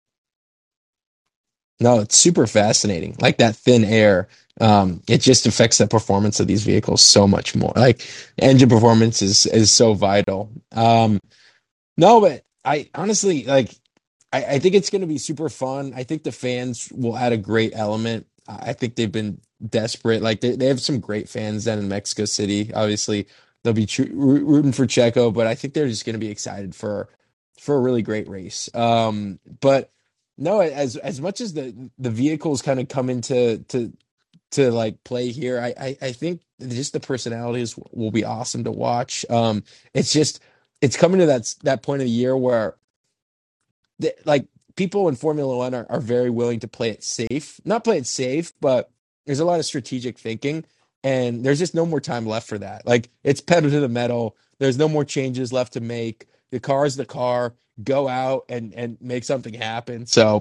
[1.81, 3.17] no, it's super fascinating.
[3.21, 4.29] Like that thin air,
[4.61, 7.73] um, it just affects the performance of these vehicles so much more.
[7.77, 8.07] Like
[8.39, 10.51] engine performance is is so vital.
[10.73, 11.21] Um,
[11.97, 13.75] no, but I honestly like.
[14.31, 15.95] I, I think it's going to be super fun.
[15.97, 18.27] I think the fans will add a great element.
[18.47, 20.23] I think they've been desperate.
[20.23, 22.73] Like they, they have some great fans down in Mexico City.
[22.75, 23.27] Obviously,
[23.63, 26.75] they'll be tr- rooting for Checo, but I think they're just going to be excited
[26.75, 27.09] for
[27.59, 28.69] for a really great race.
[28.75, 29.91] Um, but
[30.39, 33.93] no, as as much as the the vehicles kind of come into to
[34.53, 38.71] to like play here, I, I I think just the personalities will be awesome to
[38.71, 39.27] watch.
[39.29, 40.41] Um, it's just
[40.81, 42.77] it's coming to that that point of the year where,
[43.99, 44.47] the, like
[44.77, 48.07] people in Formula One are, are very willing to play it safe, not play it
[48.07, 48.91] safe, but
[49.27, 50.65] there's a lot of strategic thinking,
[51.03, 52.87] and there's just no more time left for that.
[52.87, 54.37] Like it's pedal to the metal.
[54.61, 56.27] There's no more changes left to make.
[56.51, 57.55] The car is the car.
[57.83, 60.07] Go out and and make something happen.
[60.07, 60.41] So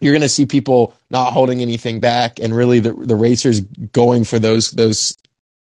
[0.00, 4.24] you're going to see people not holding anything back, and really the the racers going
[4.24, 5.16] for those those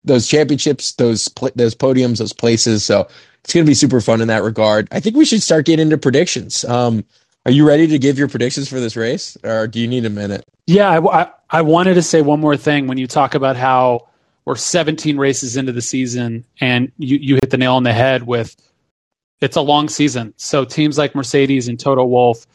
[0.03, 2.85] those championships, those those podiums, those places.
[2.85, 3.07] So
[3.43, 4.87] it's going to be super fun in that regard.
[4.91, 6.63] I think we should start getting into predictions.
[6.65, 7.03] Um,
[7.45, 10.09] are you ready to give your predictions for this race, or do you need a
[10.09, 10.43] minute?
[10.65, 14.09] Yeah, I, I, I wanted to say one more thing when you talk about how
[14.43, 18.23] we're 17 races into the season, and you you hit the nail on the head
[18.23, 18.55] with
[19.41, 20.33] it's a long season.
[20.37, 22.45] So teams like Mercedes and Toto Wolff,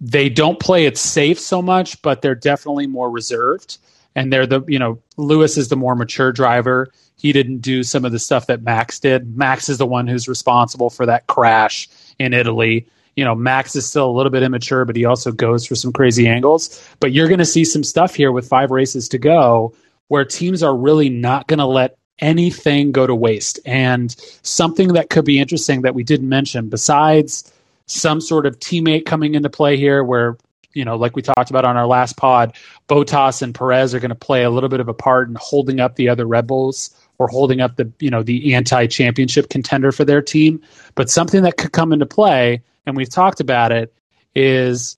[0.00, 3.78] they don't play it safe so much, but they're definitely more reserved.
[4.14, 6.90] And they're the you know Lewis is the more mature driver.
[7.16, 9.36] He didn't do some of the stuff that Max did.
[9.36, 11.88] Max is the one who's responsible for that crash
[12.18, 12.86] in Italy
[13.18, 15.92] you know, Max is still a little bit immature, but he also goes for some
[15.92, 16.80] crazy angles.
[17.00, 19.74] But you're going to see some stuff here with five races to go
[20.06, 23.60] where teams are really not going to let anything go to waste.
[23.64, 27.52] And something that could be interesting that we didn't mention, besides
[27.86, 30.36] some sort of teammate coming into play here, where,
[30.72, 32.54] you know, like we talked about on our last pod,
[32.88, 35.80] Bottas and Perez are going to play a little bit of a part in holding
[35.80, 39.92] up the other Red Bulls or holding up the, you know, the anti championship contender
[39.92, 40.60] for their team.
[40.94, 43.94] But something that could come into play and we've talked about it,
[44.34, 44.96] is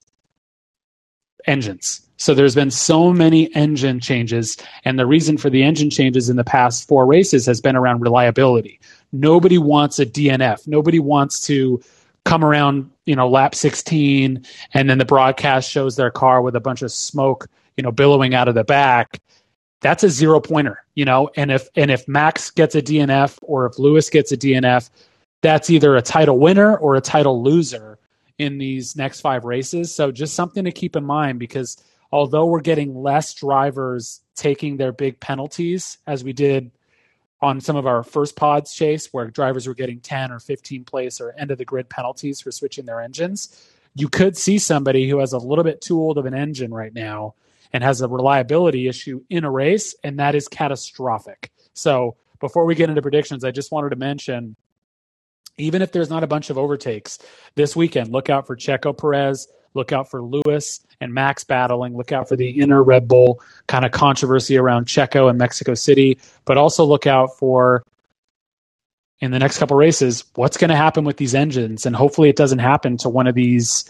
[1.46, 2.02] engines.
[2.20, 6.36] So there's been so many engine changes, and the reason for the engine changes in
[6.36, 8.78] the past four races has been around reliability.
[9.10, 10.68] Nobody wants a DNF.
[10.68, 11.82] Nobody wants to
[12.26, 16.60] come around, you know, lap 16, and then the broadcast shows their car with a
[16.60, 19.18] bunch of smoke, you know, billowing out of the back.
[19.80, 21.30] That's a zero pointer, you know.
[21.36, 24.90] And if and if Max gets a DNF or if Lewis gets a DNF,
[25.40, 27.98] that's either a title winner or a title loser
[28.36, 29.94] in these next five races.
[29.94, 34.92] So just something to keep in mind because although we're getting less drivers taking their
[34.92, 36.70] big penalties as we did
[37.42, 41.20] on some of our first pods chase where drivers were getting 10 or 15 place
[41.20, 45.18] or end of the grid penalties for switching their engines you could see somebody who
[45.18, 47.34] has a little bit too old of an engine right now
[47.72, 51.50] and has a reliability issue in a race and that is catastrophic.
[51.74, 54.56] So before we get into predictions i just wanted to mention
[55.58, 57.18] even if there's not a bunch of overtakes
[57.54, 62.12] this weekend, look out for Checo Perez, look out for Lewis and Max battling, look
[62.12, 66.56] out for the inner Red Bull kind of controversy around Checo and Mexico City, but
[66.56, 67.84] also look out for
[69.20, 72.36] in the next couple races what's going to happen with these engines and hopefully it
[72.36, 73.84] doesn't happen to one of these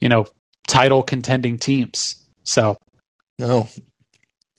[0.00, 0.26] you know
[0.66, 2.16] title contending teams.
[2.44, 2.76] So
[3.38, 3.68] no.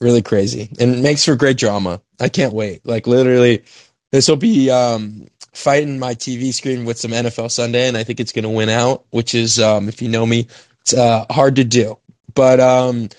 [0.01, 0.69] Really crazy.
[0.79, 2.01] And it makes for great drama.
[2.19, 2.85] I can't wait.
[2.85, 3.63] Like literally
[4.11, 8.19] this will be um fighting my TV screen with some NFL Sunday, and I think
[8.19, 9.05] it's going to win out.
[9.11, 10.47] Which is, um, if you know me,
[10.81, 11.97] it's uh, hard to do.
[12.33, 13.09] But um,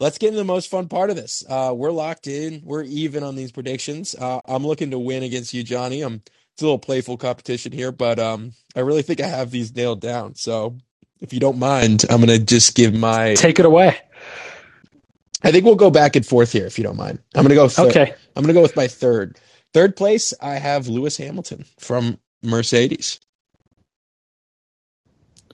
[0.00, 1.44] let's get into the most fun part of this.
[1.48, 2.62] Uh, we're locked in.
[2.64, 4.14] We're even on these predictions.
[4.14, 6.02] Uh, I'm looking to win against you, Johnny.
[6.02, 6.22] I'm
[6.56, 10.00] it's a little playful competition here, but um, I really think I have these nailed
[10.00, 10.36] down.
[10.36, 10.78] So
[11.20, 13.98] if you don't mind, I'm gonna just give my take it away.
[15.42, 17.18] I think we'll go back and forth here if you don't mind.
[17.34, 17.68] I'm gonna go.
[17.68, 17.90] Third.
[17.90, 18.14] Okay.
[18.34, 19.38] I'm gonna go with my third.
[19.76, 23.20] Third place, I have Lewis Hamilton from Mercedes.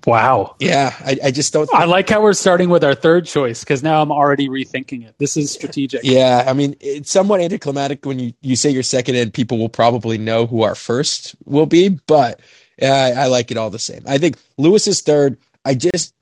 [0.06, 0.54] Wow.
[0.60, 1.68] Yeah, I, I just don't.
[1.74, 5.16] I like how we're starting with our third choice because now I'm already rethinking it.
[5.18, 6.02] This is strategic.
[6.04, 9.68] Yeah, I mean, it's somewhat anticlimactic when you, you say you're second and people will
[9.68, 12.38] probably know who our first will be, but
[12.80, 14.04] uh, I like it all the same.
[14.06, 15.36] I think Lewis is third.
[15.64, 16.14] I just,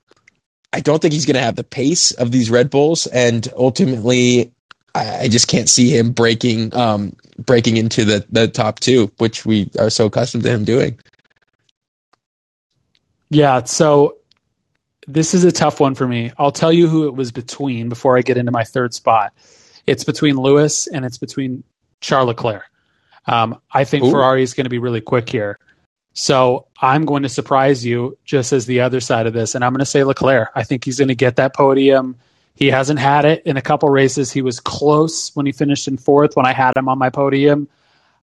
[0.73, 4.51] I don't think he's going to have the pace of these Red Bulls, and ultimately,
[4.95, 9.45] I, I just can't see him breaking um, breaking into the the top two, which
[9.45, 10.99] we are so accustomed to him doing.
[13.29, 14.17] Yeah, so
[15.07, 16.31] this is a tough one for me.
[16.37, 19.33] I'll tell you who it was between before I get into my third spot.
[19.87, 21.63] It's between Lewis and it's between
[22.01, 22.63] Charles Leclerc.
[23.27, 24.11] Um, I think Ooh.
[24.11, 25.57] Ferrari is going to be really quick here.
[26.13, 29.71] So I'm going to surprise you just as the other side of this, and I'm
[29.71, 30.49] going to say Leclerc.
[30.55, 32.17] I think he's going to get that podium.
[32.55, 34.31] He hasn't had it in a couple races.
[34.31, 37.67] He was close when he finished in fourth when I had him on my podium.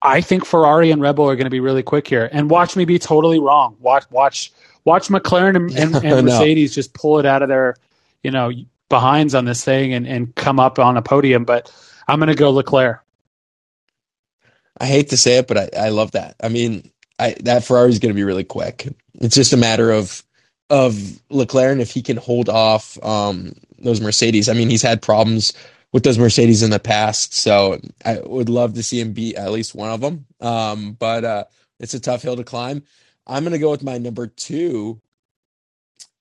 [0.00, 2.29] I think Ferrari and Red Bull are going to be really quick here.
[2.31, 3.77] And watch me be totally wrong.
[3.81, 4.53] Watch watch
[4.85, 6.74] watch McLaren and, and, and Mercedes no.
[6.74, 7.77] just pull it out of their,
[8.22, 8.53] you know,
[8.88, 11.44] behinds on this thing and, and come up on a podium.
[11.44, 11.72] But
[12.07, 13.00] I'm going to go Leclerc.
[14.79, 16.37] I hate to say it, but I, I love that.
[16.42, 18.88] I mean, I, that Ferrari is going to be really quick.
[19.20, 20.22] It's just a matter of
[20.70, 24.49] of Leclerc and if he can hold off um, those Mercedes.
[24.49, 25.53] I mean, he's had problems
[25.93, 29.53] with those Mercedes in the past, so I would love to see him beat at
[29.53, 30.27] least one of them.
[30.41, 31.45] Um, but uh,
[31.79, 32.83] it's a tough hill to climb.
[33.27, 35.01] I'm going to go with my number two,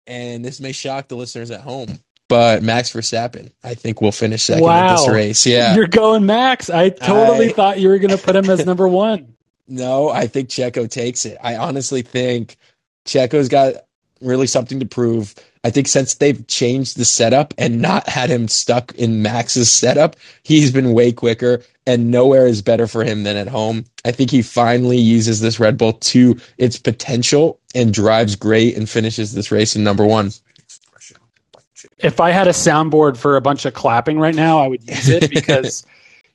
[0.08, 4.44] and this may shock the listeners at home, but Max Verstappen, I think, will finish
[4.44, 4.90] second wow.
[4.90, 5.46] in this race.
[5.46, 6.70] Yeah, you're going Max.
[6.70, 9.36] I totally I, thought you were going to put him as number one.
[9.68, 11.38] No, I think Checo takes it.
[11.42, 12.58] I honestly think
[13.06, 13.76] Checo's got
[14.26, 15.36] really something to prove.
[15.64, 20.16] I think since they've changed the setup and not had him stuck in Max's setup,
[20.44, 23.86] he's been way quicker and nowhere is better for him than at home.
[24.06, 28.90] I think he finally uses this Red Bull to its potential and drives great and
[28.90, 30.32] finishes this race in number one.
[31.98, 35.10] If I had a soundboard for a bunch of clapping right now, I would use
[35.10, 35.86] it because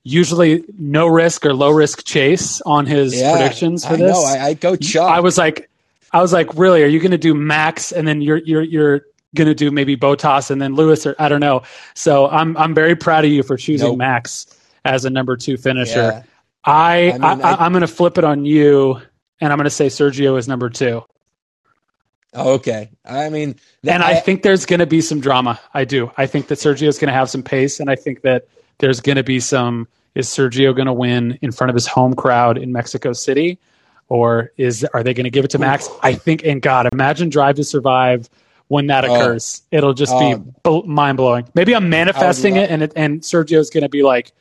[0.02, 4.12] usually no risk or low risk chase on his yeah, predictions for this.
[4.12, 5.10] No, I, I go chalk.
[5.10, 5.68] I was like,
[6.12, 6.82] I was like, really?
[6.82, 9.02] Are you going to do Max and then you're you're you're
[9.34, 11.62] going to do maybe Bottas and then Lewis or I don't know.
[11.94, 13.98] So I'm I'm very proud of you for choosing nope.
[13.98, 14.46] Max
[14.84, 16.00] as a number two finisher.
[16.00, 16.22] Yeah.
[16.64, 19.00] I, I, mean, I, I am going to flip it on you,
[19.40, 21.02] and I'm going to say Sergio is number two.
[22.34, 25.58] Oh, okay, I mean, and I, I think there's going to be some drama.
[25.72, 26.10] I do.
[26.18, 29.00] I think that Sergio is going to have some pace, and I think that there's
[29.00, 29.88] going to be some.
[30.14, 33.58] Is Sergio going to win in front of his home crowd in Mexico City?
[34.08, 35.88] Or is are they going to give it to Max?
[36.02, 38.28] I think, and God, imagine Drive to Survive
[38.68, 39.14] when that oh.
[39.14, 39.62] occurs.
[39.70, 41.48] It'll just be uh, mind blowing.
[41.54, 44.32] Maybe I'm manifesting it, and it, and Sergio's going to be like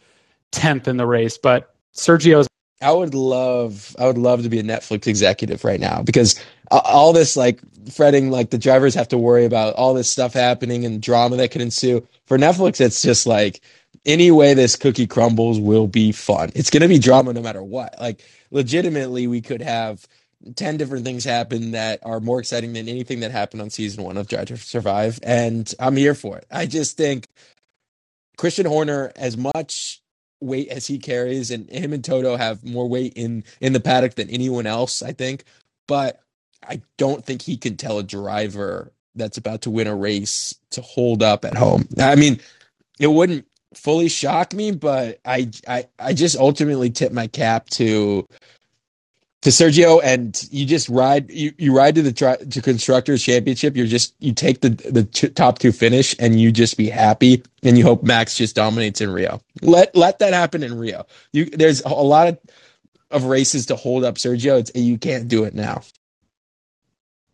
[0.51, 2.47] tenth in the race, but Sergio's.
[2.80, 7.12] I would love, I would love to be a Netflix executive right now because all
[7.12, 7.60] this like
[7.91, 11.49] fretting, like the drivers have to worry about all this stuff happening and drama that
[11.49, 12.06] could ensue.
[12.27, 13.62] For Netflix, it's just like
[14.05, 16.51] any way this cookie crumbles will be fun.
[16.55, 17.95] It's going to be drama no matter what.
[17.99, 20.05] Like legitimately we could have
[20.55, 24.17] 10 different things happen that are more exciting than anything that happened on season one
[24.17, 25.19] of Drive to Survive.
[25.23, 26.45] And I'm here for it.
[26.51, 27.27] I just think
[28.38, 30.01] Christian Horner, as much
[30.39, 34.15] weight as he carries, and him and Toto have more weight in in the paddock
[34.15, 35.43] than anyone else, I think.
[35.88, 36.19] But
[36.67, 40.81] I don't think he can tell a driver that's about to win a race to
[40.81, 41.88] hold up at home.
[41.99, 42.39] I mean,
[42.99, 43.46] it wouldn't
[43.78, 48.28] fully shock me, but I I I just ultimately tip my cap to
[49.44, 53.78] to Sergio, and you just ride you, you ride to the tri- to constructors championship.
[53.78, 57.44] You're just you take the the t- top two finish, and you just be happy,
[57.63, 59.42] and you hope Max just dominates in Rio.
[59.62, 61.06] Let let that happen in Rio.
[61.34, 62.40] You there's a lot of
[63.12, 64.60] of races to hold up Sergio.
[64.60, 65.82] It's and you can't do it now.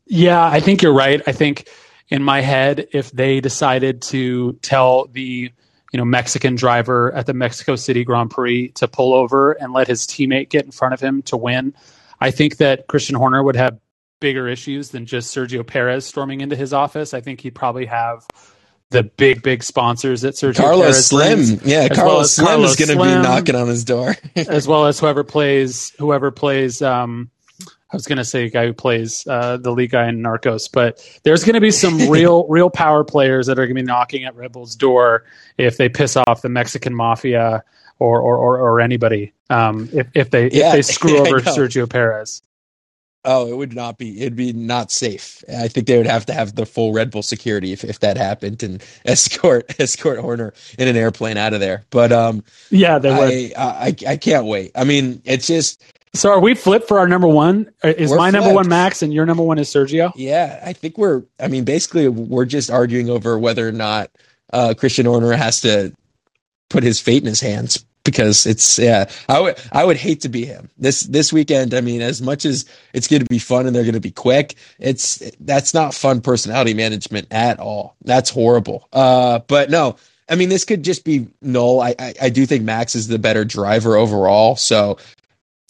[0.06, 1.22] Yeah, I think you're right.
[1.26, 1.70] I think
[2.10, 5.52] in my head, if they decided to tell the
[5.94, 9.88] you know Mexican driver at the Mexico City Grand Prix to pull over and let
[9.88, 11.74] his teammate get in front of him to win.
[12.20, 13.80] I think that Christian Horner would have
[14.20, 17.14] bigger issues than just Sergio Perez storming into his office.
[17.14, 18.26] I think he'd probably have
[18.90, 21.60] the big, big sponsors that Sergio Carlos Perez Slim.
[21.64, 24.88] Yeah, Carlos well Slim Carlos is going to be knocking on his door, as well
[24.88, 27.30] as whoever plays whoever plays um,
[27.94, 30.68] I was going to say a guy who plays uh, the lead guy in Narcos,
[30.72, 33.86] but there's going to be some real, real power players that are going to be
[33.86, 35.26] knocking at Red Bull's door
[35.60, 37.64] if they piss off the Mexican mafia
[38.00, 39.32] or or, or, or anybody.
[39.52, 42.42] Um, if if they yeah, if they screw over Sergio Perez.
[43.26, 44.20] Oh, it would not be.
[44.20, 45.46] It'd be not safe.
[45.48, 48.18] I think they would have to have the full Red Bull security if, if that
[48.18, 51.86] happened and escort escort Horner in an airplane out of there.
[51.90, 53.54] But um, yeah, they would.
[53.56, 54.72] I, I I can't wait.
[54.76, 55.82] I mean, it's just
[56.13, 57.71] so are we flipped for our number one?
[57.84, 58.43] Uh, is we're my flipped.
[58.43, 60.12] number one Max and your number one is Sergio?
[60.15, 61.23] Yeah, I think we're.
[61.39, 64.12] I mean, basically, we're just arguing over whether or not
[64.52, 65.93] uh, Christian Horner has to
[66.69, 69.10] put his fate in his hands because it's yeah.
[69.28, 71.73] I would I would hate to be him this this weekend.
[71.73, 74.12] I mean, as much as it's going to be fun and they're going to be
[74.12, 77.95] quick, it's that's not fun personality management at all.
[78.04, 78.88] That's horrible.
[78.93, 79.95] Uh, but no.
[80.30, 81.82] I mean, this could just be null.
[81.82, 84.55] I, I, I do think Max is the better driver overall.
[84.55, 84.97] So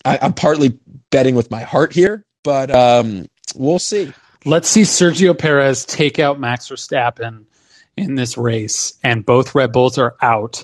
[0.05, 0.77] I, am partly
[1.11, 4.13] betting with my heart here, but um, we'll see.
[4.45, 7.45] Let's see Sergio Perez take out Max Verstappen
[7.95, 10.63] in this race, and both Red Bulls are out,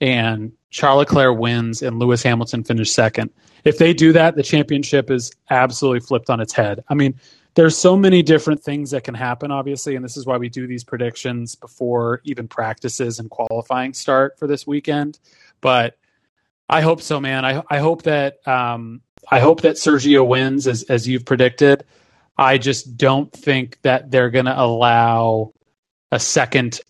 [0.00, 3.30] and Charles Leclerc wins, and Lewis Hamilton finishes second.
[3.64, 6.82] If they do that, the championship is absolutely flipped on its head.
[6.88, 7.14] I mean,
[7.54, 10.66] there's so many different things that can happen, obviously, and this is why we do
[10.66, 15.18] these predictions before even practices and qualifying start for this weekend.
[15.60, 15.98] But
[16.70, 17.46] I hope so, man.
[17.46, 21.84] I I hope that um, I hope that Sergio wins as as you've predicted.
[22.38, 25.52] I just don't think that they're going to allow
[26.12, 26.80] a second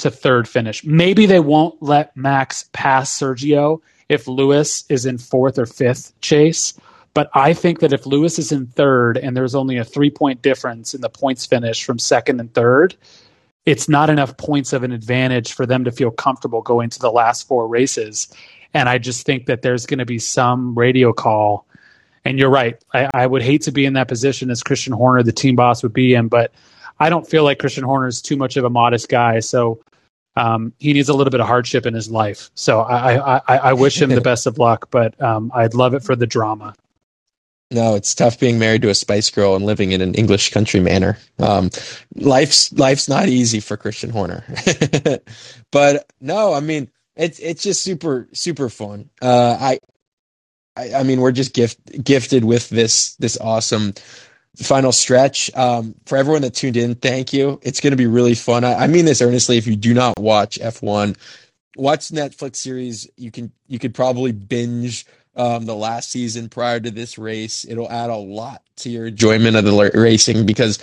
[0.00, 0.84] to third finish.
[0.84, 6.74] Maybe they won't let Max pass Sergio if Lewis is in fourth or fifth chase,
[7.14, 10.42] But I think that if Lewis is in third and there's only a three point
[10.42, 12.96] difference in the points finish from second and third,
[13.66, 17.12] it's not enough points of an advantage for them to feel comfortable going to the
[17.12, 18.32] last four races.
[18.74, 21.66] And I just think that there's going to be some radio call.
[22.24, 22.82] And you're right.
[22.92, 25.82] I, I, would hate to be in that position as Christian Horner, the team boss,
[25.82, 26.52] would be in, but
[26.98, 29.40] I don't feel like Christian Horner is too much of a modest guy.
[29.40, 29.80] So
[30.36, 32.50] um, he needs a little bit of hardship in his life.
[32.54, 36.02] So I, I, I wish him the best of luck, but um, I'd love it
[36.02, 36.74] for the drama.
[37.72, 40.80] No, it's tough being married to a Spice Girl and living in an English country
[40.80, 41.18] manor.
[41.38, 41.70] Um,
[42.16, 44.42] life's life's not easy for Christian Horner,
[45.70, 49.10] but no, I mean it's it's just super super fun.
[49.20, 49.78] Uh, I,
[50.76, 53.94] I, I mean we're just gift gifted with this this awesome
[54.56, 55.54] final stretch.
[55.56, 57.60] Um, for everyone that tuned in, thank you.
[57.62, 58.64] It's going to be really fun.
[58.64, 59.58] I, I mean this earnestly.
[59.58, 61.16] If you do not watch F1,
[61.76, 63.08] watch Netflix series.
[63.16, 65.06] You can you could probably binge
[65.36, 67.64] um, the last season prior to this race.
[67.68, 70.78] It'll add a lot to your enjoyment of the racing because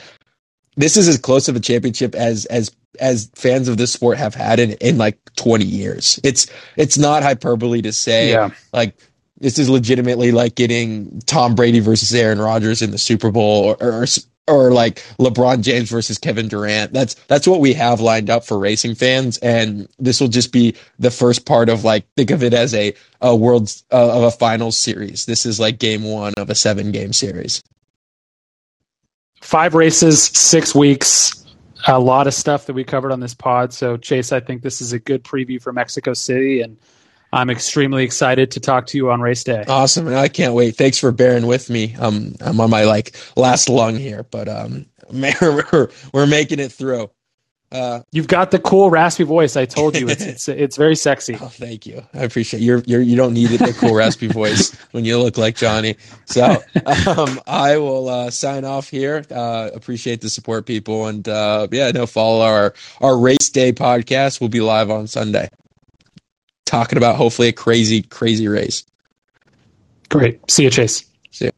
[0.78, 4.34] this is as close of a championship as as as fans of this sport have
[4.34, 6.20] had in, in like 20 years.
[6.24, 6.48] It's
[6.78, 8.50] it's not hyperbole to say yeah.
[8.72, 8.98] like
[9.40, 13.78] this is legitimately like getting Tom Brady versus Aaron Rodgers in the Super Bowl or,
[13.82, 14.06] or
[14.48, 16.94] or like LeBron James versus Kevin Durant.
[16.94, 20.76] That's that's what we have lined up for racing fans, and this will just be
[21.00, 24.32] the first part of like think of it as a a world uh, of a
[24.32, 25.26] finals series.
[25.26, 27.62] This is like game one of a seven game series.
[29.42, 31.46] Five races, six weeks,
[31.88, 33.74] a lot of stuff that we covered on this pod.
[33.74, 36.78] So Chase, I think this is a good preview for Mexico City and
[37.34, 39.66] I'm extremely excited to talk to you on race day.
[39.68, 40.08] Awesome.
[40.08, 40.76] I can't wait.
[40.76, 41.96] Thanks for bearing with me.
[41.96, 47.10] Um, I'm on my like last lung here, but um, we're, we're making it through.
[47.72, 49.58] Uh, You've got the cool raspy voice.
[49.58, 51.38] I told you it's it's, it's very sexy.
[51.42, 52.04] Oh, thank you.
[52.14, 55.56] I appreciate you're you're you don't need the cool raspy voice when you look like
[55.56, 55.98] Johnny.
[56.26, 56.64] So
[57.08, 59.24] um, I will uh, sign off here.
[59.30, 64.40] Uh, appreciate the support, people, and uh, yeah, no follow our our race day podcast.
[64.40, 65.50] We'll be live on Sunday
[66.68, 68.84] talking about hopefully a crazy, crazy race.
[70.10, 70.40] Great.
[70.52, 71.04] See you, Chase.
[71.32, 71.52] See you.